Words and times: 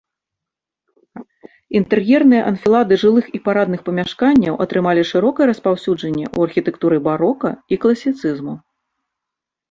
Інтэр'ерныя 1.79 2.45
анфілады 2.51 2.93
жылых 3.03 3.25
і 3.39 3.41
парадных 3.47 3.83
памяшканняў 3.89 4.55
атрымалі 4.65 5.03
шырокае 5.11 5.47
распаўсюджанне 5.51 6.25
ў 6.29 6.49
архітэктуры 6.49 6.97
барока 7.09 7.49
і 7.77 7.79
класіцызму. 7.85 8.55